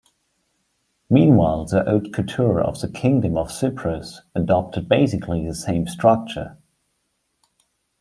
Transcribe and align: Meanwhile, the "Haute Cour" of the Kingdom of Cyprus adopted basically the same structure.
Meanwhile, 1.11 1.65
the 1.65 1.83
"Haute 1.83 2.11
Cour" 2.25 2.59
of 2.59 2.81
the 2.81 2.89
Kingdom 2.89 3.37
of 3.37 3.51
Cyprus 3.51 4.21
adopted 4.33 4.89
basically 4.89 5.45
the 5.47 5.53
same 5.53 5.85
structure. 5.85 6.57